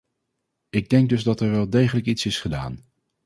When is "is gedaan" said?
2.25-2.79